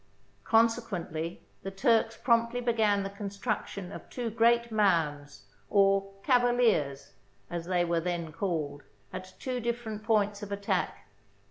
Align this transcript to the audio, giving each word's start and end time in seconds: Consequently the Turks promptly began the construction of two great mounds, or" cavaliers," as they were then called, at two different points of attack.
Consequently 0.45 1.43
the 1.61 1.69
Turks 1.69 2.17
promptly 2.17 2.59
began 2.59 3.03
the 3.03 3.09
construction 3.11 3.91
of 3.91 4.09
two 4.09 4.31
great 4.31 4.71
mounds, 4.71 5.43
or" 5.69 6.11
cavaliers," 6.23 7.13
as 7.51 7.67
they 7.67 7.85
were 7.85 8.01
then 8.01 8.31
called, 8.31 8.81
at 9.13 9.35
two 9.39 9.59
different 9.59 10.03
points 10.03 10.41
of 10.41 10.51
attack. 10.51 11.05